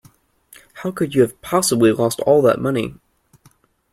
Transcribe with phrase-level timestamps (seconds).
[0.73, 2.95] How could you have possibly lost all that money?